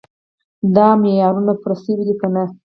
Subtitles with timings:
[0.75, 2.43] دا معیارونه پوره شوي دي که نه.